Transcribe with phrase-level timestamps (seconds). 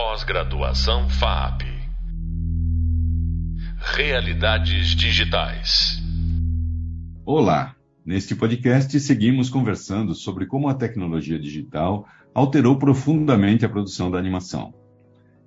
[0.00, 1.62] Pós-graduação FAP.
[3.96, 6.00] Realidades digitais.
[7.26, 7.74] Olá!
[8.06, 14.72] Neste podcast, seguimos conversando sobre como a tecnologia digital alterou profundamente a produção da animação.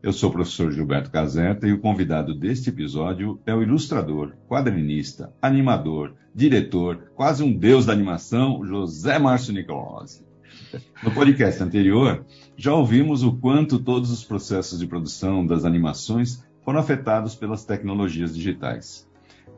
[0.04, 5.34] Eu sou o professor Gilberto Caseta e o convidado deste episódio é o ilustrador, quadrinista,
[5.42, 10.30] animador, diretor, quase um deus da animação, José Márcio Nicolosi.
[11.04, 12.26] No podcast anterior,
[12.56, 18.36] já ouvimos o quanto todos os processos de produção das animações foram afetados pelas tecnologias
[18.36, 19.10] digitais.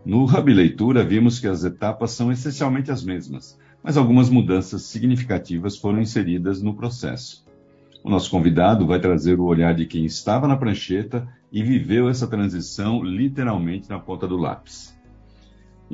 [0.05, 5.77] No Hub Leitura, vimos que as etapas são essencialmente as mesmas, mas algumas mudanças significativas
[5.77, 7.45] foram inseridas no processo.
[8.03, 12.27] O nosso convidado vai trazer o olhar de quem estava na prancheta e viveu essa
[12.27, 14.93] transição literalmente na ponta do lápis.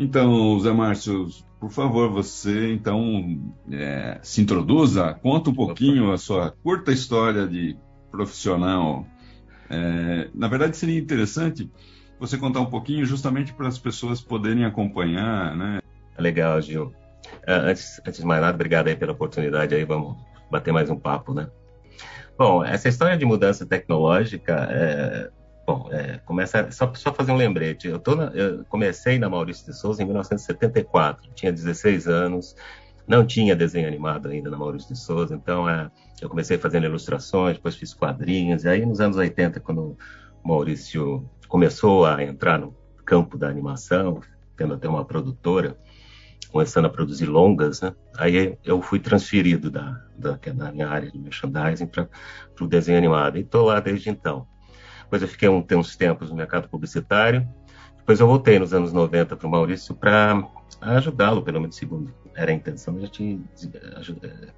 [0.01, 1.27] Então, Zé Márcio,
[1.59, 3.37] por favor, você então
[3.69, 7.77] é, se introduza, conta um pouquinho a sua curta história de
[8.09, 9.05] profissional.
[9.69, 11.69] É, na verdade, seria interessante
[12.17, 15.81] você contar um pouquinho justamente para as pessoas poderem acompanhar, né?
[16.17, 16.93] Legal, Gil.
[17.45, 20.15] É, antes, antes de mais nada, obrigado aí pela oportunidade aí, vamos
[20.49, 21.49] bater mais um papo, né?
[22.37, 25.29] Bom, essa história de mudança tecnológica, é,
[25.69, 27.87] bom, é, começa só só fazer um lembrete.
[27.87, 32.55] Eu, na, eu comecei na Maurício de Souza em 1974, tinha 16 anos,
[33.07, 37.57] não tinha desenho animado ainda na Maurício de Souza, então é, eu comecei fazendo ilustrações,
[37.57, 39.95] depois fiz quadrinhos, e aí nos anos 80, quando
[40.43, 44.21] o Maurício começou a entrar no campo da animação,
[44.57, 45.77] tendo até uma produtora,
[46.51, 47.93] começando a produzir longas, né?
[48.17, 52.09] Aí eu fui transferido da, da, da minha área de merchandising para
[52.59, 53.37] o desenho animado.
[53.37, 54.47] E estou lá desde então.
[55.09, 57.47] Depois eu fiquei um, uns tempos no mercado publicitário.
[57.97, 60.47] Depois eu voltei nos anos 90 para o Maurício para
[60.81, 63.41] ajudá-lo, pelo menos segundo era a intenção, a gente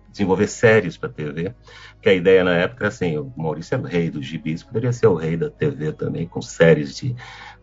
[0.09, 1.55] desenvolver séries para TV.
[2.02, 4.91] Que a ideia na época era assim: o Maurício é o rei dos gibis, poderia
[4.91, 7.16] ser o rei da TV também, com séries de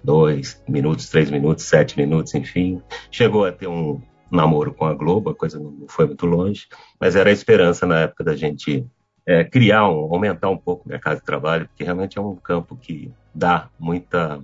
[0.03, 2.83] dois minutos, três minutos, sete minutos, enfim.
[3.11, 4.01] Chegou a ter um,
[4.31, 6.67] namoro com a Globo, a coisa não foi muito longe,
[7.01, 8.87] mas era a esperança na época da gente
[9.29, 12.75] é, criar, um, aumentar um pouco o mercado de trabalho, porque realmente é um campo
[12.75, 14.41] que dá muita,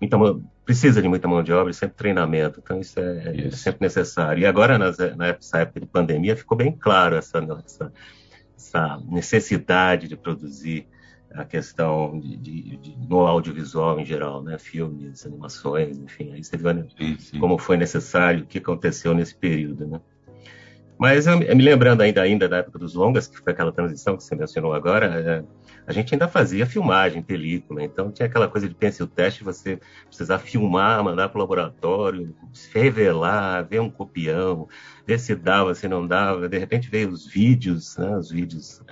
[0.00, 0.16] muita
[0.64, 3.48] precisa de muita mão de obra e sempre treinamento, então isso é, isso.
[3.48, 4.40] é sempre necessário.
[4.40, 7.92] E agora, nas, nessa época de pandemia, ficou bem claro essa, essa,
[8.56, 10.86] essa necessidade de produzir
[11.34, 14.58] a questão de, de, de, no audiovisual em geral, né?
[14.58, 17.38] Filmes, animações, enfim, aí você vê sim, sim.
[17.38, 20.00] como foi necessário, o que aconteceu nesse período, né?
[21.00, 24.22] Mas eu, me lembrando ainda, ainda da época dos longas, que foi aquela transição que
[24.22, 25.42] você mencionou agora, é,
[25.86, 30.38] a gente ainda fazia filmagem, película, então tinha aquela coisa de o teste, você precisar
[30.40, 32.34] filmar, mandar para o laboratório,
[32.74, 34.68] revelar, ver um copião,
[35.06, 38.82] ver se dava, se não dava, de repente veio os vídeos, né, os vídeos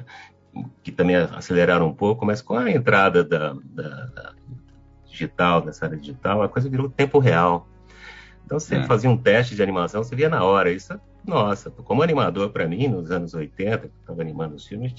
[0.82, 4.34] que também aceleraram um pouco, mas com a entrada da, da, da
[5.04, 7.68] digital, dessa área digital, a coisa virou tempo real.
[8.48, 8.84] Então, você é.
[8.84, 10.72] fazia um teste de animação, você via na hora.
[10.72, 14.94] Isso, nossa, como animador para mim, nos anos 80, que eu estava animando os filmes,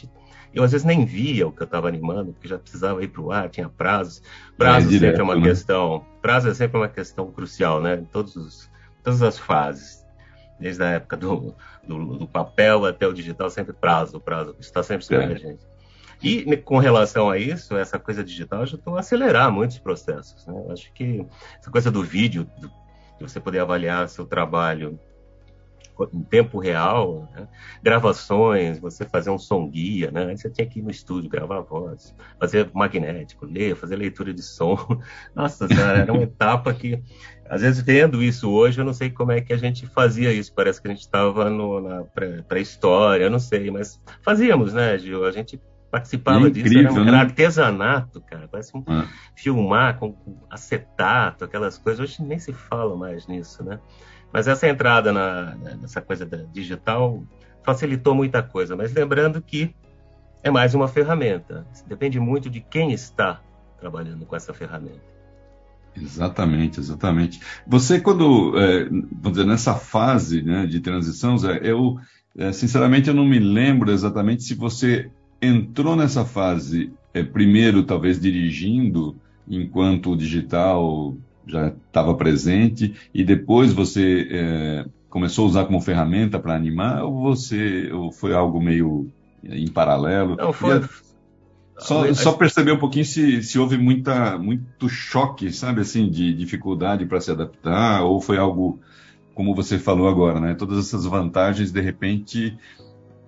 [0.54, 3.22] eu às vezes nem via o que eu estava animando, porque já precisava ir para
[3.24, 4.22] o ar, tinha prazos.
[4.56, 5.42] Prazo é, sempre é uma né?
[5.42, 7.96] questão, prazo é sempre uma questão crucial, né?
[7.96, 8.70] Em todos os,
[9.04, 10.06] todas as fases,
[10.60, 11.56] desde a época do,
[11.88, 15.28] do, do papel até o digital, sempre prazo, prazo, está sempre sobre é.
[15.34, 15.68] a gente.
[16.22, 20.46] E com relação a isso, essa coisa digital ajudou a acelerar muitos processos.
[20.46, 20.54] Né?
[20.54, 21.26] Eu acho que
[21.60, 22.70] essa coisa do vídeo, do,
[23.20, 25.00] de você poder avaliar seu trabalho
[26.14, 27.46] em tempo real, né?
[27.84, 30.34] gravações, você fazer um som guia, né?
[30.34, 34.42] você tinha que ir no estúdio gravar a voz, fazer magnético, ler, fazer leitura de
[34.42, 34.78] som.
[35.36, 37.04] Nossa, era uma etapa que,
[37.50, 40.54] às vezes, vendo isso hoje, eu não sei como é que a gente fazia isso.
[40.54, 42.04] Parece que a gente estava na
[42.48, 45.26] pré-história, eu não sei, mas fazíamos, né, Gil?
[45.26, 45.60] A gente
[45.90, 47.18] participava é incrível, disso, era um né?
[47.18, 48.48] artesanato, cara.
[48.48, 49.08] Parece um ah.
[49.36, 52.00] filmar com, com acetato, aquelas coisas.
[52.00, 53.80] Hoje nem se fala mais nisso, né?
[54.32, 57.24] Mas essa entrada na, nessa coisa digital
[57.64, 58.76] facilitou muita coisa.
[58.76, 59.76] Mas lembrando que
[60.44, 61.66] é mais uma ferramenta.
[61.88, 63.42] Depende muito de quem está
[63.80, 65.10] trabalhando com essa ferramenta.
[65.96, 67.42] Exatamente, exatamente.
[67.68, 71.98] Você, quando, é, vamos dizer, nessa fase né, de transição, Zé, eu,
[72.38, 75.10] é, sinceramente, eu não me lembro exatamente se você
[75.42, 79.16] entrou nessa fase, é, primeiro, talvez dirigindo,
[79.48, 81.16] enquanto o digital
[81.48, 87.22] já estava presente e depois você é, começou a usar como ferramenta para animar ou
[87.22, 89.10] você ou foi algo meio
[89.44, 90.36] em paralelo?
[90.36, 90.82] Não, foi.
[91.80, 97.06] Só, só perceber um pouquinho se, se houve muita, muito choque, sabe, assim, de dificuldade
[97.06, 98.80] para se adaptar, ou foi algo,
[99.34, 100.54] como você falou agora, né?
[100.56, 102.58] Todas essas vantagens, de repente,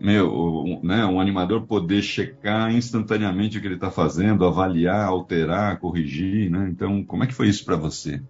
[0.02, 6.50] meu, né, um animador poder checar instantaneamente o que ele está fazendo, avaliar, alterar, corrigir,
[6.50, 6.68] né?
[6.70, 8.22] Então, como é que foi isso para você?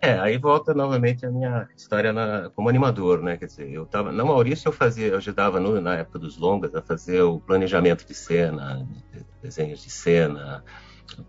[0.00, 3.36] É, aí volta novamente a minha história na, como animador, né?
[3.36, 6.74] Quer dizer, eu tava na Maurício eu fazia, eu ajudava no, na época dos longas
[6.74, 8.86] a fazer o planejamento de cena,
[9.42, 10.62] desenhos de cena,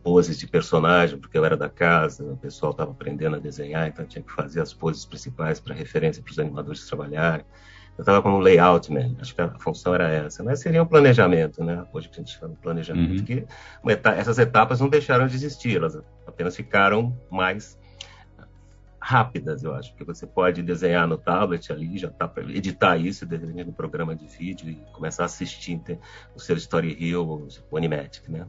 [0.03, 4.05] poses de personagem, porque eu era da casa, o pessoal estava aprendendo a desenhar, então
[4.05, 7.45] tinha que fazer as poses principais para referência para os animadores trabalharem.
[7.97, 11.63] Eu estava como layout man, acho que a função era essa, mas seria um planejamento,
[11.63, 11.83] né?
[11.91, 13.25] Hoje que a gente chama de planejamento, uhum.
[13.25, 13.45] que
[14.15, 17.77] essas etapas não deixaram de existir, elas apenas ficaram mais
[18.99, 23.25] rápidas, eu acho, porque você pode desenhar no tablet ali, já tá para editar isso,
[23.25, 25.81] desenhar no programa de vídeo e começar a assistir
[26.35, 28.45] o seu Story Hill, o Animatic, né?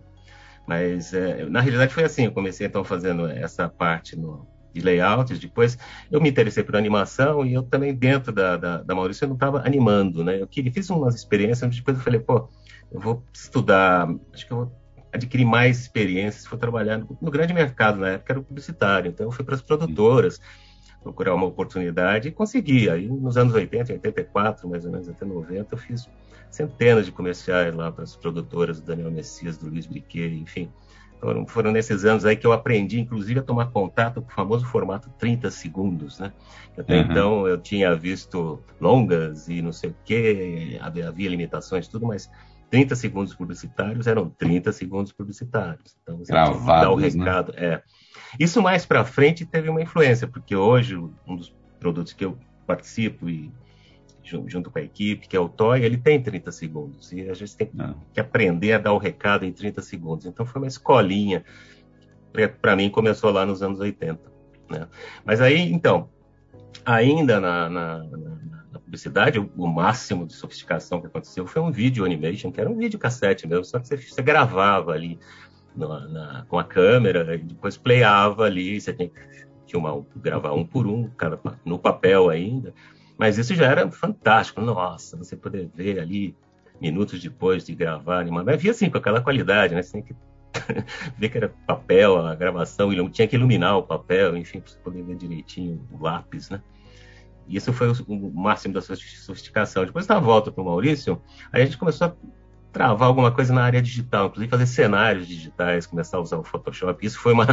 [0.67, 4.47] Mas é, na realidade foi assim, eu comecei então fazendo essa parte no,
[4.79, 5.79] de layouts, depois
[6.11, 9.37] eu me interessei por animação e eu também dentro da, da, da Maurício eu não
[9.37, 10.41] estava animando, né?
[10.41, 12.49] Eu queria, fiz umas experiências, depois eu falei, pô,
[12.91, 14.73] eu vou estudar, acho que eu vou
[15.13, 19.33] adquirir mais experiências, vou trabalhar no, no grande mercado, na época era publicitário, então eu
[19.33, 20.41] fui para as produtoras
[21.03, 22.89] procurar uma oportunidade e consegui.
[22.91, 26.09] Aí nos anos 80, 84, mais ou menos até 90, eu fiz
[26.51, 30.71] centenas de comerciais lá para as produtoras do Daniel Messias, do Luiz Briquet, enfim.
[31.21, 34.65] Foram, foram, nesses anos aí que eu aprendi, inclusive, a tomar contato com o famoso
[34.67, 36.33] formato 30 segundos, né?
[36.77, 37.03] Até uhum.
[37.03, 42.31] então eu tinha visto longas e não sei o quê, havia, limitações tudo, mas
[42.71, 45.97] 30 segundos publicitários eram 30 segundos publicitários.
[46.03, 47.09] Então você Gravados, tinha que dar o né?
[47.09, 47.53] recado.
[47.53, 47.59] Né?
[47.59, 47.83] É.
[48.39, 53.29] Isso mais para frente teve uma influência, porque hoje um dos produtos que eu participo
[53.29, 53.51] e
[54.29, 57.13] junto com a equipe, que é o TOY, ele tem 30 segundos.
[57.13, 57.95] E a gente tem ah.
[58.13, 60.27] que aprender a dar o recado em 30 segundos.
[60.27, 61.45] Então foi uma escolinha.
[62.61, 64.21] Para mim, começou lá nos anos 80.
[64.71, 64.87] Né?
[65.25, 66.09] Mas aí, então,
[66.85, 68.05] ainda na, na,
[68.73, 72.71] na publicidade, o, o, máximo de sofisticação que aconteceu foi um vídeo animation, que era
[72.71, 75.19] um vídeo cassete mesmo, só que você, você gravava ali
[75.75, 79.21] na, com a câmera, e depois playava ali, você tem que
[79.67, 82.75] filmar, gravar um por um, cada, no papel ainda.
[83.19, 84.61] Mas isso já era fantástico.
[84.61, 86.37] Nossa, você poder ver ali
[86.81, 88.25] minutos depois de gravar.
[88.27, 89.83] Mas via assim, com aquela qualidade, né?
[89.83, 90.15] Você tem que
[91.19, 95.03] ver que era papel, a gravação, tinha que iluminar o papel, enfim, para você poder
[95.03, 96.63] ver direitinho o lápis, né?
[97.49, 99.85] Isso foi o máximo da sofisticação.
[99.85, 101.21] Depois da volta para o Maurício,
[101.51, 102.15] a gente começou a
[102.73, 107.05] travar alguma coisa na área digital, inclusive fazer cenários digitais, começar a usar o Photoshop.
[107.05, 107.47] Isso foi uma,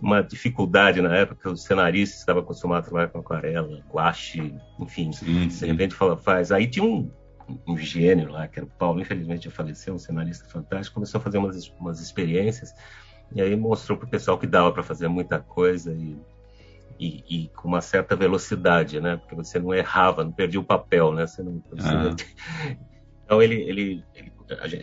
[0.00, 5.48] uma dificuldade na época, os cenaristas estavam acostumados a trabalhar com aquarela, guache, enfim, sim,
[5.48, 6.50] de repente fala, faz.
[6.50, 7.10] Aí tinha um,
[7.66, 11.22] um gênio lá, que era o Paulo, infelizmente já faleceu, um cenarista fantástico, começou a
[11.22, 12.74] fazer umas, umas experiências,
[13.34, 16.16] e aí mostrou para o pessoal que dava para fazer muita coisa e,
[16.98, 19.16] e, e, com uma certa velocidade, né?
[19.16, 21.26] Porque você não errava, não perdia o papel, né?
[21.26, 22.14] Você não, ah.
[23.24, 24.30] Então ele, ele, ele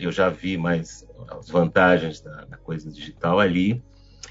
[0.00, 3.82] eu já vi mais as vantagens da, da, coisa digital ali,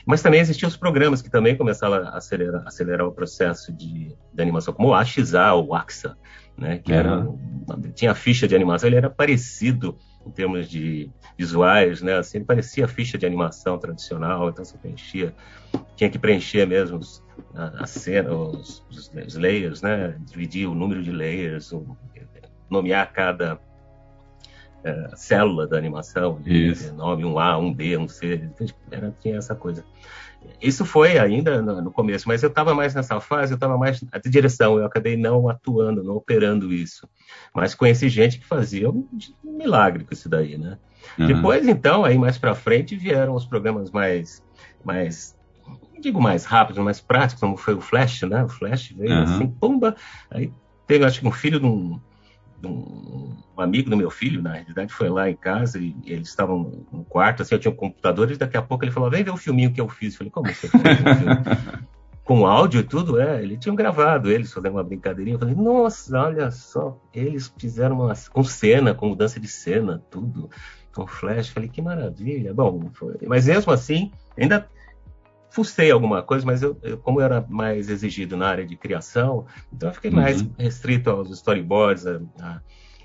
[0.05, 4.41] mas também existiam os programas que também começaram a acelerar, acelerar o processo de, de,
[4.41, 6.17] animação, como o AXA, o AXA,
[6.57, 7.37] né, que era, uhum.
[7.93, 12.85] tinha ficha de animação, ele era parecido em termos de visuais, né, assim, ele parecia
[12.85, 15.33] a ficha de animação tradicional, então você preenchia,
[15.95, 17.23] tinha que preencher mesmo os,
[17.55, 21.71] a, a cena, os, os, layers, né, dividir o número de layers,
[22.69, 23.59] nomear cada
[24.83, 28.49] é, célula da animação, de nome, um A, um B, um C,
[28.89, 29.83] era, tinha essa coisa.
[30.61, 33.99] Isso foi ainda no, no começo, mas eu estava mais nessa fase, eu estava mais
[33.99, 37.07] de direção, eu acabei não atuando, não operando isso.
[37.53, 39.07] Mas conheci gente que fazia um,
[39.45, 40.77] um milagre com isso daí, né?
[41.17, 41.27] Uhum.
[41.27, 44.43] Depois, então, aí mais para frente vieram os programas mais,
[44.83, 45.35] mais
[45.99, 48.43] digo mais rápidos, mais práticos, como foi o Flash, né?
[48.43, 49.23] O Flash veio uhum.
[49.23, 49.95] assim, pumba,
[50.29, 50.51] aí
[50.87, 51.99] teve, acho que um filho de um,
[52.63, 56.29] um, um, amigo do meu filho, na realidade, foi lá em casa e, e eles
[56.29, 59.23] estavam no quarto, assim, eu tinha um computador e daqui a pouco ele falou, vem
[59.23, 60.13] ver o filminho que eu fiz.
[60.13, 60.81] Eu falei, como você fez
[62.23, 65.35] Com áudio e tudo, é, eles tinham gravado, eles fizeram uma brincadeirinha.
[65.35, 70.49] Eu falei, nossa, olha só, eles fizeram uma, com cena, com mudança de cena, tudo,
[70.93, 71.47] com flash.
[71.47, 72.53] Eu falei, que maravilha.
[72.53, 74.67] Bom, foi, mas mesmo assim, ainda
[75.51, 79.45] fucei alguma coisa, mas eu, eu, como eu era mais exigido na área de criação,
[79.71, 80.15] então eu fiquei uhum.
[80.15, 82.61] mais restrito aos storyboards a, a,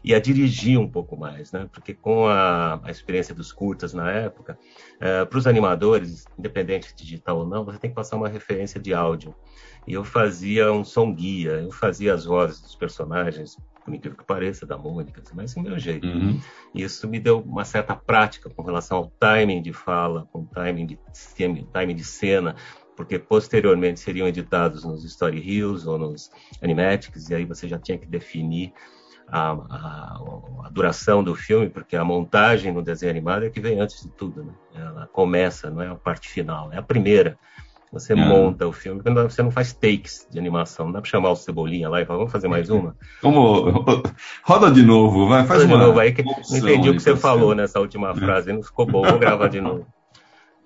[0.07, 1.69] e a dirigir um pouco mais, né?
[1.73, 4.57] Porque com a, a experiência dos curtas na época,
[5.01, 8.81] é, para os animadores, independente de digital ou não, você tem que passar uma referência
[8.81, 9.35] de áudio.
[9.85, 14.25] E eu fazia um som guia, eu fazia as vozes dos personagens, por incrível que
[14.25, 16.07] pareça, da Mônica, mas é o meu jeito.
[16.07, 16.41] Uhum.
[16.73, 20.99] Isso me deu uma certa prática com relação ao timing de fala, com timing de,
[21.73, 22.55] timing de cena,
[22.97, 26.31] porque posteriormente seriam editados nos Story Reels ou nos
[26.63, 28.73] Animatics, e aí você já tinha que definir
[29.29, 30.21] a, a,
[30.65, 34.09] a, duração do filme, porque a montagem no desenho animado é que vem antes de
[34.09, 34.53] tudo, né?
[34.75, 37.39] Ela começa, não é a parte final, é a primeira.
[37.93, 38.17] Você é.
[38.17, 41.89] monta o filme, você não faz takes de animação, não dá para chamar o Cebolinha
[41.89, 42.97] lá e falar, vamos fazer mais uma?
[43.23, 43.85] Como,
[44.43, 45.81] roda de novo, vai, faz roda uma.
[45.81, 48.15] de novo, aí que, não entendi o que você falou nessa última é.
[48.15, 49.87] frase, não ficou bom, vou gravar de novo.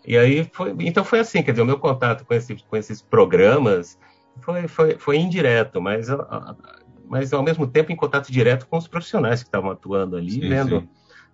[0.05, 3.03] E aí foi, então foi assim, quer dizer, o meu contato com, esse, com esses
[3.03, 3.99] programas
[4.41, 6.09] foi, foi, foi indireto, mas,
[7.11, 10.49] mas ao mesmo tempo em contato direto com os profissionais que estavam atuando ali, sim,
[10.49, 10.89] vendo sim.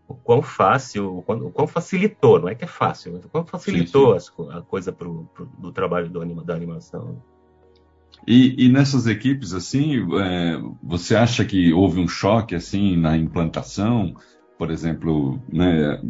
[0.09, 3.29] o quão fácil, o quão, o quão, facilitou, não é que é fácil, mas o
[3.29, 7.23] quão facilitou sim, a coisa pro, pro, do trabalho do anima, da animação.
[8.27, 14.15] E, e, nessas equipes, assim, é, você acha que houve um choque, assim, na implantação?
[14.57, 16.01] Por exemplo, né,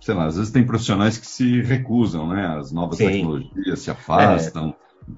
[0.00, 2.46] sei lá, às vezes tem profissionais que se recusam, né?
[2.46, 4.72] As novas tecnologias se afastam.
[5.10, 5.12] É.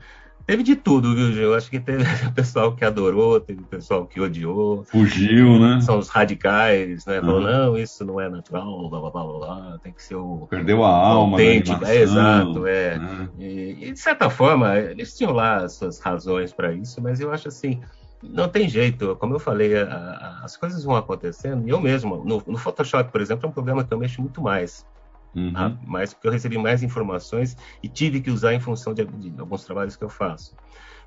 [0.49, 1.43] Teve de tudo, viu, Gil?
[1.43, 4.83] Eu acho que teve pessoal que adorou, teve pessoal que odiou.
[4.85, 5.79] Fugiu, né?
[5.83, 7.21] São os radicais, né?
[7.21, 7.53] Falou, uhum.
[7.53, 10.47] não, isso não é natural, blá, blá, blá, blá, tem que ser o...
[10.49, 11.85] Perdeu a alma autêntico.
[11.85, 12.99] É, exato, é.
[12.99, 13.29] Né?
[13.39, 17.31] E, e, de certa forma, eles tinham lá as suas razões para isso, mas eu
[17.31, 17.83] acho assim,
[18.23, 21.69] não tem jeito, como eu falei, a, a, as coisas vão acontecendo.
[21.69, 24.41] E eu mesmo, no, no, Photoshop, por exemplo, é um programa que eu mexo muito
[24.41, 24.87] mais.
[25.35, 25.53] Uhum.
[25.53, 25.77] Tá?
[25.87, 29.65] mais porque eu recebi mais informações e tive que usar em função de, de, alguns
[29.65, 30.57] trabalhos que eu faço.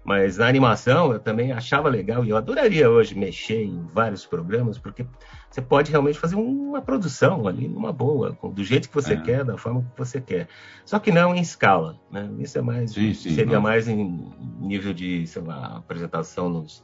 [0.03, 4.79] Mas na animação eu também achava legal e eu adoraria hoje mexer em vários programas,
[4.79, 5.05] porque
[5.49, 9.21] você pode realmente fazer uma produção ali numa boa, do jeito que você é.
[9.21, 10.47] quer, da forma que você quer.
[10.85, 12.27] Só que não em escala, né?
[12.39, 13.61] Isso é mais sim, sim, seria não.
[13.61, 16.83] mais em nível de, sei lá, apresentação nos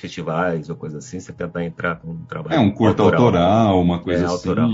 [0.00, 2.54] festivais ou coisa assim, você tentar entrar com um trabalho.
[2.54, 4.48] É um curto autoral, autoral uma coisa é, assim.
[4.48, 4.70] Autoral.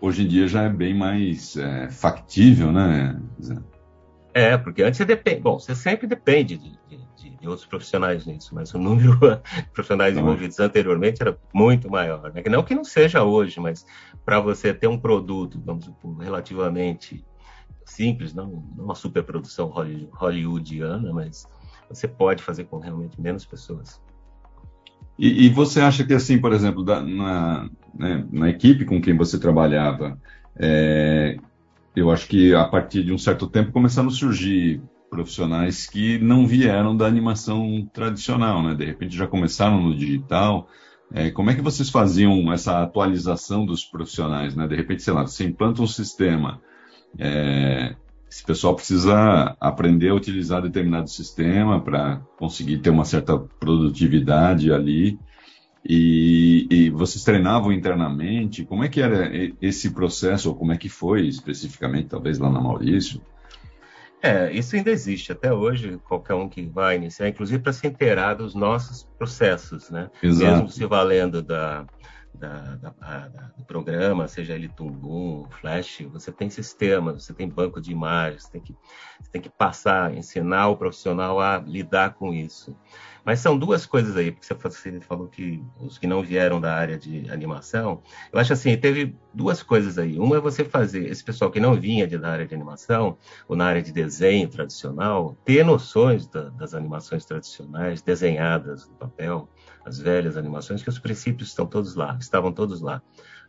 [0.00, 3.20] Hoje em dia já é bem mais é, factível, né?
[4.34, 5.40] É, porque antes você depende.
[5.40, 9.16] Bom, você sempre depende de, de, de outros profissionais nisso, mas o número
[9.54, 10.22] de profissionais não.
[10.22, 12.32] envolvidos anteriormente era muito maior.
[12.32, 12.42] Né?
[12.50, 13.86] Não que não seja hoje, mas
[14.24, 17.24] para você ter um produto, vamos supor, relativamente
[17.84, 19.68] simples, não, não uma superprodução
[20.12, 21.46] hollywoodiana, mas
[21.88, 24.00] você pode fazer com realmente menos pessoas.
[25.18, 29.16] E, e, você acha que, assim, por exemplo, da, na, né, na, equipe com quem
[29.16, 30.18] você trabalhava,
[30.56, 31.36] é,
[31.94, 36.46] eu acho que a partir de um certo tempo começaram a surgir profissionais que não
[36.46, 38.74] vieram da animação tradicional, né?
[38.74, 40.66] De repente já começaram no digital.
[41.12, 44.66] É, como é que vocês faziam essa atualização dos profissionais, né?
[44.66, 46.62] De repente, sei lá, você implanta um sistema,
[47.18, 47.94] é,
[48.32, 55.18] esse pessoal precisa aprender a utilizar determinado sistema para conseguir ter uma certa produtividade ali.
[55.84, 58.64] E, e, vocês treinavam internamente?
[58.64, 62.58] Como é que era esse processo, ou como é que foi especificamente, talvez lá na
[62.58, 63.20] Maurício?
[64.22, 68.32] É, isso ainda existe até hoje, qualquer um que vai iniciar, inclusive para se inteirar
[68.34, 70.08] dos nossos processos, né?
[70.22, 70.52] Exato.
[70.52, 71.84] Mesmo se valendo da,
[72.34, 72.90] da, da,
[73.28, 78.44] da, do programa, seja ele Tungun, Flash, você tem sistemas, você tem banco de imagens,
[78.44, 78.76] você tem que,
[79.20, 82.76] você tem que passar, ensinar o profissional a lidar com isso.
[83.24, 86.98] Mas são duas coisas aí, porque você falou que os que não vieram da área
[86.98, 90.18] de animação, eu acho assim, teve duas coisas aí.
[90.18, 93.66] Uma é você fazer esse pessoal que não vinha da área de animação, ou na
[93.66, 99.48] área de desenho tradicional, ter noções da, das animações tradicionais, desenhadas no papel,
[99.84, 103.02] as velhas animações, que os princípios estão todos lá, estavam todos lá.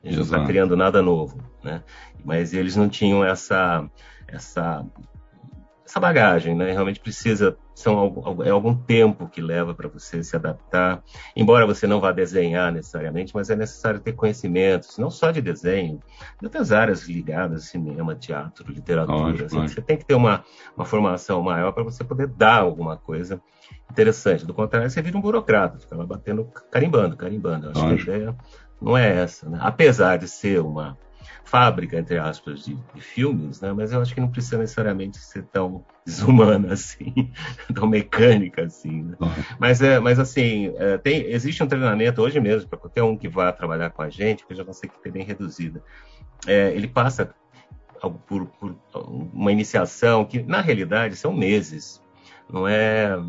[0.04, 0.32] A gente Exato.
[0.32, 1.84] não está criando nada novo, né?
[2.24, 3.90] Mas eles não tinham essa,
[4.28, 4.86] essa,
[5.94, 6.72] essa bagagem, né?
[6.72, 11.04] Realmente precisa, são é algum tempo que leva para você se adaptar.
[11.36, 16.00] Embora você não vá desenhar necessariamente, mas é necessário ter conhecimentos, não só de desenho,
[16.40, 19.46] de outras áreas ligadas, cinema, teatro, literatura.
[19.46, 20.44] Assim, você tem que ter uma,
[20.76, 23.40] uma formação maior para você poder dar alguma coisa
[23.92, 24.48] interessante.
[24.48, 27.70] Do contrário, você vira um burocrata, fica lá batendo, carimbando, carimbando.
[27.70, 28.36] Acho que a ideia
[28.82, 29.60] não é essa, né?
[29.62, 30.98] Apesar de ser uma
[31.44, 33.72] fábrica, entre aspas, de, de, filmes, né?
[33.74, 37.32] Mas eu acho que não precisa necessariamente ser tão desumana assim,
[37.74, 39.04] tão mecânica assim.
[39.04, 39.18] Né?
[39.60, 43.28] Mas é, mas assim, é, tem, existe um treinamento hoje mesmo para qualquer um que
[43.28, 45.82] vá trabalhar com a gente, que eu já não sei que ter bem reduzida.
[46.46, 47.34] É, ele passa
[48.10, 52.03] por, por uma iniciação que, na realidade, são meses.
[52.54, 53.20] Não é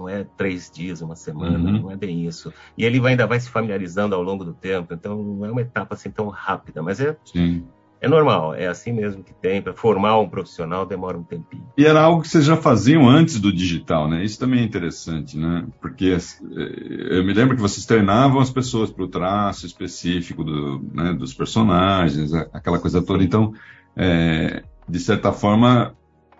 [0.00, 1.82] não é três dias, uma semana, uhum.
[1.82, 2.52] não é bem isso.
[2.76, 5.94] E ele ainda vai se familiarizando ao longo do tempo, então não é uma etapa
[5.94, 7.64] assim tão rápida, mas é, Sim.
[8.00, 9.60] é normal, é assim mesmo que tem.
[9.60, 11.66] Para formar um profissional demora um tempinho.
[11.76, 14.24] E era algo que vocês já faziam antes do digital, né?
[14.24, 15.66] Isso também é interessante, né?
[15.82, 20.82] Porque eh, eu me lembro que vocês treinavam as pessoas para o traço específico do,
[20.94, 23.22] né, dos personagens, aquela coisa toda.
[23.22, 23.52] Então,
[23.94, 25.94] é, de certa forma,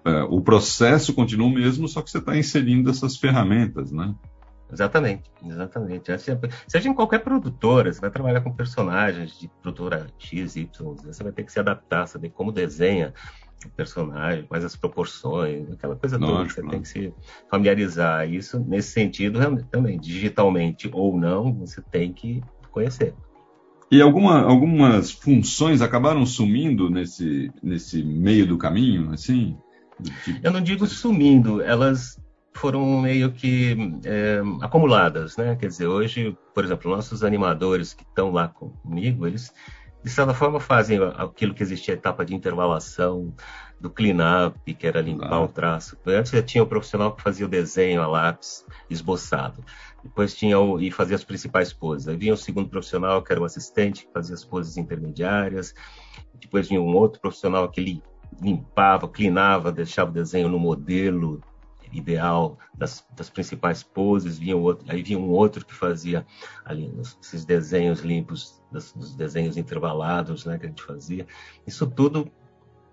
[0.04, 4.14] é, o processo continua o mesmo, só que você está inserindo essas ferramentas, né?
[4.72, 6.10] Exatamente, exatamente.
[6.68, 10.68] Seja em qualquer produtora, você vai trabalhar com personagens de produtora X, Y,
[11.04, 13.12] você vai ter que se adaptar, saber como desenha
[13.66, 16.48] o personagem, quais as proporções, aquela coisa toda.
[16.48, 17.12] Você tem que se
[17.50, 18.30] familiarizar.
[18.30, 19.38] Isso, nesse sentido,
[19.70, 23.14] também, digitalmente ou não, você tem que conhecer.
[23.90, 29.58] E alguma, algumas funções acabaram sumindo nesse, nesse meio do caminho, assim?
[30.42, 32.20] Eu não digo sumindo, elas
[32.52, 35.56] foram meio que é, acumuladas, né?
[35.56, 39.52] Quer dizer, hoje, por exemplo, nossos animadores que estão lá comigo, eles
[40.02, 43.34] de certa forma fazem aquilo que existia a etapa de intervalação
[43.78, 45.96] do clean-up, que era limpar o traço.
[46.06, 49.62] Antes já tinha o profissional que fazia o desenho a lápis esboçado.
[50.02, 52.08] Depois tinha o, e fazia as principais poses.
[52.08, 55.74] Aí vinha o segundo profissional, que era o assistente, que fazia as poses intermediárias.
[56.34, 57.80] Depois vinha um outro profissional que
[58.40, 61.40] limpava, clinava, deixava o desenho no modelo
[61.92, 66.24] ideal das, das principais poses, vinha outro, aí vinha um outro que fazia
[66.64, 71.26] ali esses desenhos limpos, dos, dos desenhos intervalados, né, que a gente fazia.
[71.66, 72.30] Isso tudo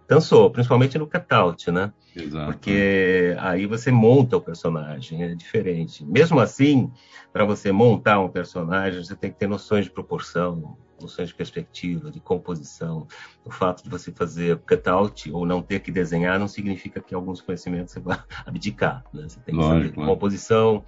[0.07, 1.91] cansou, principalmente no cutout, né?
[2.15, 2.51] Exato.
[2.51, 6.05] Porque aí você monta o personagem, é diferente.
[6.05, 6.89] Mesmo assim,
[7.33, 12.11] para você montar um personagem, você tem que ter noções de proporção, noções de perspectiva,
[12.11, 13.07] de composição.
[13.43, 17.41] O fato de você fazer cutout ou não ter que desenhar não significa que alguns
[17.41, 19.03] conhecimentos você vai abdicar.
[19.13, 19.23] Né?
[19.27, 20.83] Você tem que Lógico, saber composição,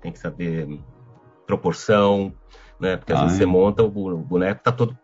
[0.00, 0.80] tem que saber
[1.46, 2.32] proporção,
[2.78, 2.96] né?
[2.96, 3.40] Porque às ah, vezes é.
[3.40, 4.96] você monta, o boneco está todo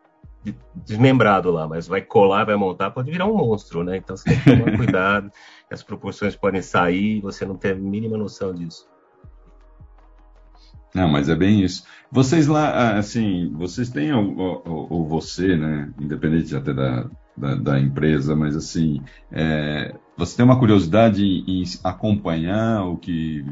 [0.74, 3.96] desmembrado lá, mas vai colar, vai montar, pode virar um monstro, né?
[3.96, 5.30] Então você tem que tomar cuidado,
[5.70, 8.88] as proporções podem sair, você não tem a mínima noção disso.
[10.96, 11.84] Não, mas é bem isso.
[12.10, 17.78] Vocês lá, ah, assim, vocês têm, ou, ou você, né, independente até da, da, da
[17.78, 23.44] empresa, mas assim, é, você tem uma curiosidade em, em acompanhar o que,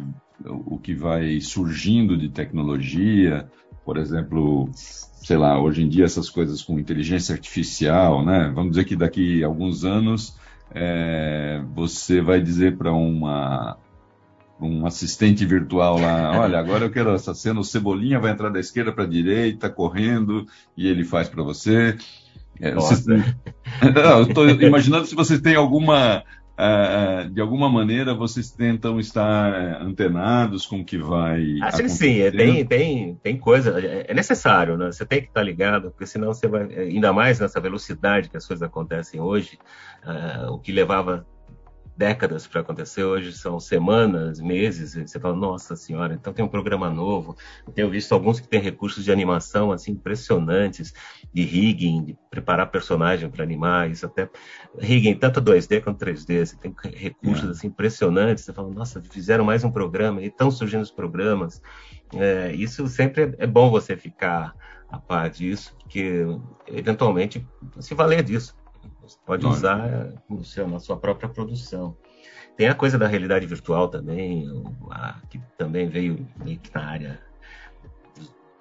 [0.43, 3.47] o que vai surgindo de tecnologia,
[3.85, 8.51] por exemplo, sei lá, hoje em dia essas coisas com inteligência artificial, né?
[8.55, 10.39] Vamos dizer que daqui a alguns anos
[10.75, 13.77] é, você vai dizer para uma
[14.61, 18.61] um assistente virtual lá, olha, agora eu quero essa cena, o Cebolinha vai entrar da
[18.61, 21.97] esquerda para a direita, correndo, e ele faz para você.
[22.61, 23.05] É, vocês...
[23.83, 30.67] eu estou imaginando se vocês têm alguma, uh, de alguma maneira, vocês tentam estar antenados
[30.67, 34.77] com o que vai Acho que sim, é, tem, tem, tem coisa, é, é necessário,
[34.77, 34.93] né?
[34.93, 38.47] Você tem que estar ligado, porque senão você vai, ainda mais nessa velocidade que as
[38.47, 39.59] coisas acontecem hoje,
[40.07, 41.27] uh, o que levava
[41.97, 46.91] décadas para acontecer, hoje são semanas, meses, você fala, nossa senhora, então tem um programa
[46.91, 47.37] novo.
[47.67, 50.93] Eu tenho visto alguns que têm recursos de animação assim impressionantes,
[51.33, 54.29] de rigging, de preparar personagem para animar, isso até
[54.79, 57.53] rigging tanto 2D quanto 3D, você tem recursos é.
[57.53, 61.63] assim impressionantes, você fala, nossa, fizeram mais um programa, e estão surgindo os programas.
[62.13, 64.55] É, isso sempre é bom você ficar
[64.89, 66.25] a par disso, porque
[66.67, 67.47] eventualmente
[67.81, 68.55] se valer disso.
[69.05, 71.97] Você pode usar no seu, na sua própria produção.
[72.57, 74.47] Tem a coisa da realidade virtual também,
[74.91, 77.21] a, que também veio meio que na área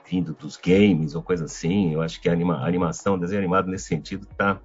[0.10, 1.94] vindo dos games ou coisa assim.
[1.94, 4.60] Eu acho que a, anima, a animação, desenho animado nesse sentido está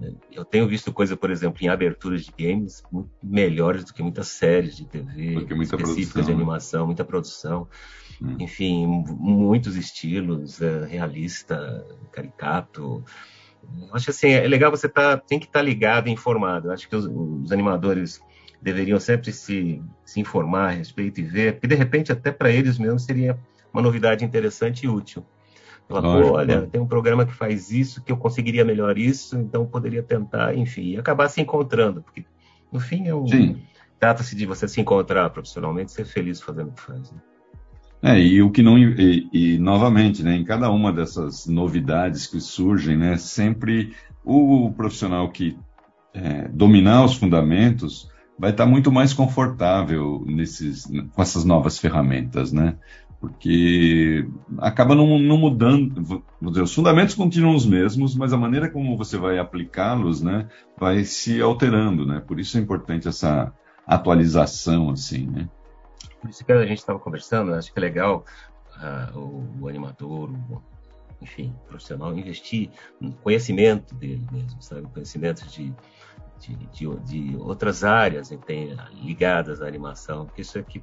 [0.00, 4.02] é, eu tenho visto coisa, por exemplo, em aberturas de games muito melhores do que
[4.02, 6.36] muitas séries de TV específicas de né?
[6.36, 7.68] animação, muita produção.
[8.20, 8.36] Hum.
[8.38, 13.04] Enfim, muitos estilos, é, realista, caricato.
[13.92, 16.70] Acho assim, é legal você tá, tem que estar tá ligado e informado.
[16.70, 18.20] Acho que os, os, animadores
[18.60, 22.78] deveriam sempre se, se informar a respeito e ver, porque de repente até para eles
[22.78, 23.38] mesmos seria
[23.72, 25.24] uma novidade interessante e útil.
[25.88, 29.62] Falar, pô, olha, tem um programa que faz isso, que eu conseguiria melhor isso, então
[29.62, 32.24] eu poderia tentar, enfim, e acabar se encontrando, porque
[32.70, 33.26] no fim é um.
[33.98, 37.12] Trata-se de você se encontrar profissionalmente, ser feliz fazendo o que faz.
[37.12, 37.18] Né?
[38.02, 38.76] É, e o que não.
[38.76, 45.30] E, e, novamente, né, em cada uma dessas novidades que surgem, né, sempre o profissional
[45.30, 45.56] que
[46.12, 52.76] é, dominar os fundamentos vai estar muito mais confortável nesses, com essas novas ferramentas, né?
[53.20, 54.26] Porque
[54.58, 56.24] acaba não, não mudando.
[56.42, 61.04] Dizer, os fundamentos continuam os mesmos, mas a maneira como você vai aplicá-los, né, vai
[61.04, 62.20] se alterando, né?
[62.20, 63.52] Por isso é importante essa
[63.86, 65.48] atualização, assim, né?
[66.22, 68.24] Por isso que a gente estava conversando, acho que é legal
[68.76, 70.62] uh, o, o, animador, o,
[71.20, 74.86] enfim, o profissional, investir no conhecimento dele mesmo, sabe?
[74.94, 75.74] Conhecimento de,
[76.38, 80.80] de, de, de outras áreas tem ligadas à animação, porque isso é que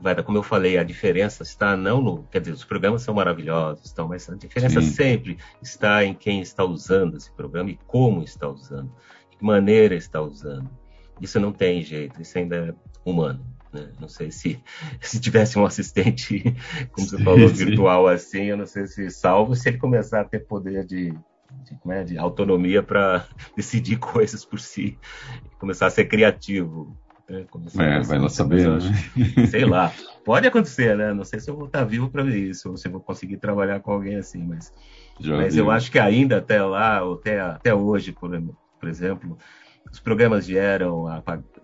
[0.00, 3.14] vai dar, como eu falei, a diferença está não no, quer dizer, os programas são
[3.14, 4.90] maravilhosos, estão, mas a diferença Sim.
[4.90, 8.90] sempre está em quem está usando esse programa e como está usando,
[9.30, 10.68] de que maneira está usando.
[11.20, 12.74] Isso não tem jeito, isso ainda é
[13.04, 13.44] humano.
[13.72, 13.92] Né?
[14.00, 14.62] Não sei se
[15.00, 16.42] se tivesse um assistente,
[16.92, 20.24] como você falou, sim, virtual assim, eu não sei se salvo se ele começar a
[20.24, 24.98] ter poder de, de, né, de autonomia para decidir coisas por si,
[25.58, 26.96] começar a ser criativo.
[27.28, 27.46] Né?
[27.78, 29.46] É, vai lá saber, né?
[29.48, 29.92] Sei lá.
[30.24, 31.14] Pode acontecer, né?
[31.14, 33.36] Não sei se eu vou estar vivo para ver isso, ou se eu vou conseguir
[33.36, 34.72] trabalhar com alguém assim, mas,
[35.20, 38.30] mas eu acho que ainda até lá, ou até, até hoje, por,
[38.80, 39.38] por exemplo,
[39.90, 41.06] os programas vieram,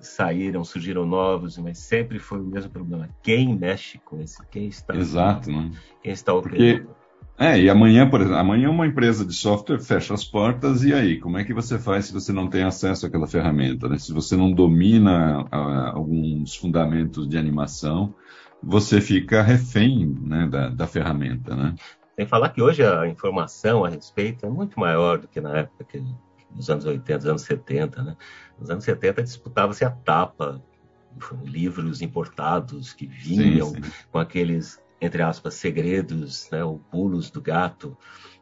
[0.00, 3.08] saíram, surgiram novos, mas sempre foi o mesmo problema.
[3.22, 4.44] Quem mexe com esse?
[4.48, 4.94] Quem está?
[4.94, 5.70] Exato, né?
[6.02, 6.56] Quem está operando?
[6.56, 7.06] Porque,
[7.38, 11.18] é, e amanhã, por exemplo, amanhã uma empresa de software fecha as portas e aí,
[11.18, 13.98] como é que você faz se você não tem acesso àquela ferramenta, né?
[13.98, 18.14] Se você não domina uh, alguns fundamentos de animação,
[18.62, 21.74] você fica refém né, da, da ferramenta, né?
[22.16, 25.84] Sem falar que hoje a informação a respeito é muito maior do que na época
[25.84, 26.02] que
[26.56, 28.16] nos anos 80, nos anos 70, né?
[28.58, 30.62] Nos anos 70 disputava-se a tapa,
[31.44, 33.90] livros importados que vinham sim, sim.
[34.10, 36.64] com aqueles, entre aspas, segredos, né?
[36.64, 37.96] O pulos do gato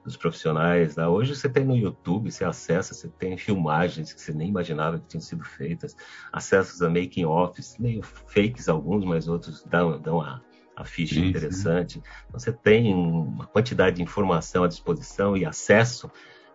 [0.04, 0.96] dos profissionais.
[0.96, 1.06] Né?
[1.06, 5.06] Hoje você tem no YouTube, você acessa, você tem filmagens que você nem imaginava que
[5.06, 5.96] tinham sido feitas,
[6.32, 10.42] acessos a making-offs, meio fakes alguns, mas outros dão, dão a,
[10.76, 12.02] a ficha sim, interessante.
[12.28, 16.10] Então, você tem uma quantidade de informação à disposição e acesso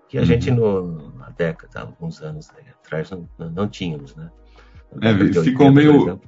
[0.09, 0.27] que a uhum.
[0.27, 2.49] gente no, na década, alguns anos
[2.83, 4.29] atrás, não, não, não tínhamos, né?
[5.01, 6.19] É, ficou 80, meio.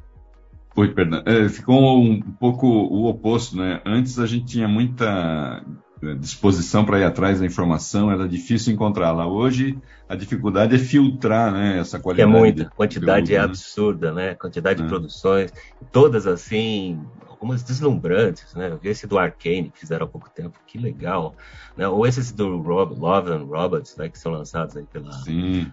[0.75, 1.23] Oi, perdão.
[1.25, 3.81] É, ficou um pouco o oposto, né?
[3.83, 5.65] Antes a gente tinha muita
[6.03, 9.25] é, disposição para ir atrás da informação, era difícil encontrá-la.
[9.25, 12.31] Hoje a dificuldade é filtrar né, essa qualidade.
[12.31, 14.35] Que é muita, quantidade é absurda, né?
[14.35, 14.83] Quantidade é.
[14.83, 15.51] de produções,
[15.91, 17.01] todas assim,
[17.41, 18.69] algumas deslumbrantes, né?
[18.69, 21.35] Eu vi esse do Arcane que fizeram há pouco tempo, que legal,
[21.75, 21.87] né?
[21.87, 24.09] Ou esses do Rob, Love and Robots, né?
[24.09, 25.09] Que são lançados aí pela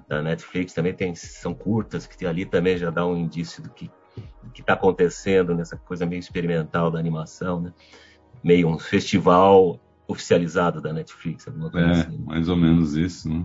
[0.09, 3.91] da Netflix, também tem, são curtas, que ali também já dá um indício do que
[4.53, 7.73] que está acontecendo nessa coisa meio experimental da animação, né?
[8.43, 9.79] Meio um festival
[10.09, 12.19] oficializado da Netflix, alguma coisa é, assim.
[12.25, 13.45] mais ou menos isso, né?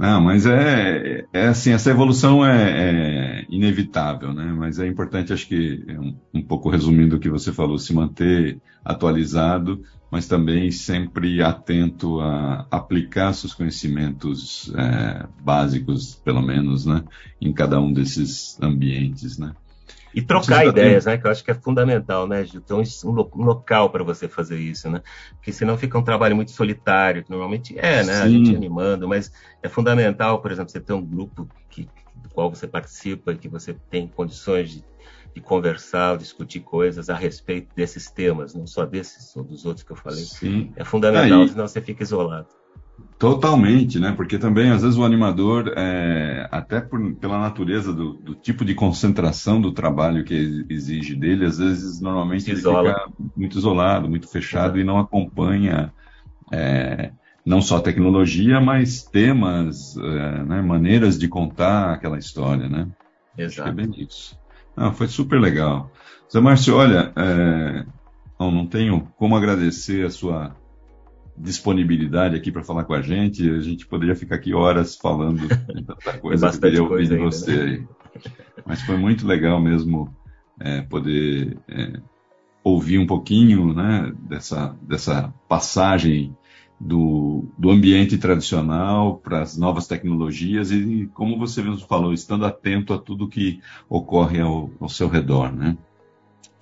[0.00, 4.44] Não, mas é, é assim, essa evolução é, é, inevitável, né?
[4.44, 7.92] Mas é importante, acho que, é um, um, pouco resumindo o que você falou, se
[7.92, 17.04] manter atualizado, mas também sempre atento a aplicar seus conhecimentos é, básicos, pelo menos, né?
[17.38, 19.52] Em cada um desses ambientes, né?
[20.14, 21.16] E trocar ideias, né?
[21.16, 22.60] Que eu acho que é fundamental, né, Gil?
[22.60, 25.02] Ter um, um local para você fazer isso, né?
[25.36, 28.14] Porque senão fica um trabalho muito solitário, que normalmente é, né?
[28.14, 28.22] Sim.
[28.22, 32.50] A gente animando, mas é fundamental, por exemplo, você ter um grupo que, do qual
[32.52, 34.84] você participa, que você tem condições de,
[35.34, 39.92] de conversar, discutir coisas a respeito desses temas, não só desses ou dos outros que
[39.92, 40.24] eu falei.
[40.24, 40.72] Sim.
[40.76, 41.48] É fundamental, Aí...
[41.48, 42.59] senão você fica isolado.
[43.20, 44.12] Totalmente, né?
[44.12, 48.74] Porque também, às vezes, o animador, é, até por, pela natureza do, do, tipo de
[48.74, 54.80] concentração do trabalho que exige dele, às vezes, normalmente, ele fica muito isolado, muito fechado
[54.80, 55.92] e não acompanha
[56.50, 57.10] é,
[57.44, 60.62] não só tecnologia, mas temas, é, né?
[60.62, 62.88] maneiras de contar aquela história, né?
[63.36, 63.68] Exato.
[63.68, 64.38] Acho que é bem isso.
[64.74, 65.92] Não, foi super legal.
[66.32, 67.84] Zé Márcio, olha, é,
[68.40, 70.56] não, não tenho como agradecer a sua
[71.36, 73.48] disponibilidade aqui para falar com a gente.
[73.50, 77.16] A gente poderia ficar aqui horas falando de tanta coisa que eu queria ouvir de
[77.16, 77.62] você né?
[77.62, 77.88] aí.
[78.66, 80.14] Mas foi muito legal mesmo
[80.58, 82.00] é, poder é,
[82.62, 86.36] ouvir um pouquinho né, dessa, dessa passagem
[86.78, 92.94] do, do ambiente tradicional para as novas tecnologias e, como você mesmo falou, estando atento
[92.94, 95.76] a tudo que ocorre ao, ao seu redor, né?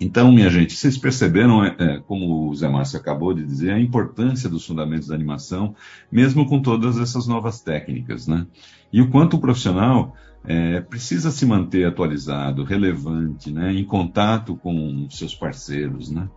[0.01, 3.81] Então, minha gente, vocês perceberam, é, é, como o Zé Márcio acabou de dizer, a
[3.81, 5.75] importância dos fundamentos da animação,
[6.11, 8.47] mesmo com todas essas novas técnicas, né?
[8.93, 10.15] E o quanto o profissional
[10.45, 13.73] é, precisa se manter atualizado, relevante, né?
[13.73, 16.29] Em contato com seus parceiros, né?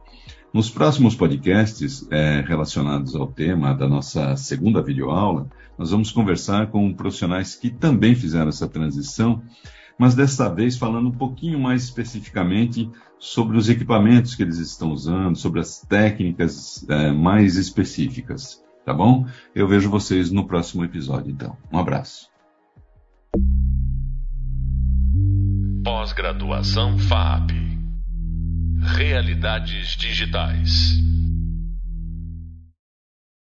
[0.52, 6.92] Nos próximos podcasts é, relacionados ao tema da nossa segunda videoaula, nós vamos conversar com
[6.94, 9.42] profissionais que também fizeram essa transição
[10.02, 15.36] mas desta vez falando um pouquinho mais especificamente sobre os equipamentos que eles estão usando,
[15.36, 19.28] sobre as técnicas é, mais específicas, tá bom?
[19.54, 21.56] Eu vejo vocês no próximo episódio, então.
[21.72, 22.32] Um abraço.
[25.84, 27.52] Pós-graduação FAP
[28.98, 31.00] Realidades Digitais.